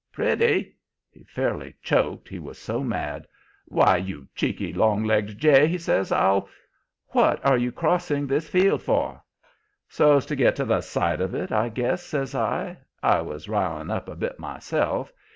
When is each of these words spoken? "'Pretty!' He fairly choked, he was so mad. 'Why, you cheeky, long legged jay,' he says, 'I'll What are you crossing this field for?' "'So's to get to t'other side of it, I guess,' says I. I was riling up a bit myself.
"'Pretty!' 0.11 0.75
He 1.11 1.25
fairly 1.25 1.75
choked, 1.83 2.27
he 2.27 2.39
was 2.39 2.57
so 2.57 2.83
mad. 2.83 3.27
'Why, 3.65 3.97
you 3.97 4.27
cheeky, 4.33 4.73
long 4.73 5.03
legged 5.03 5.37
jay,' 5.37 5.67
he 5.67 5.77
says, 5.77 6.11
'I'll 6.11 6.49
What 7.09 7.39
are 7.45 7.55
you 7.55 7.71
crossing 7.71 8.25
this 8.25 8.49
field 8.49 8.81
for?' 8.81 9.21
"'So's 9.87 10.25
to 10.25 10.35
get 10.35 10.55
to 10.55 10.63
t'other 10.63 10.81
side 10.81 11.21
of 11.21 11.35
it, 11.35 11.51
I 11.51 11.69
guess,' 11.69 12.01
says 12.07 12.33
I. 12.33 12.79
I 13.03 13.21
was 13.21 13.47
riling 13.47 13.91
up 13.91 14.09
a 14.09 14.15
bit 14.15 14.39
myself. 14.39 15.13